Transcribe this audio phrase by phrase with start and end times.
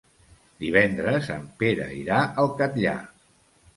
[0.63, 2.99] Divendres en Pere irà al Catllar.